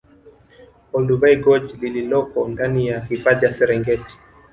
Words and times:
Olduvai 0.99 1.35
Gorge 1.37 1.77
lililoko 1.83 2.47
ndani 2.47 2.87
ya 2.87 3.05
hifadhi 3.05 3.45
ya 3.45 3.53
Serengeti 3.53 4.17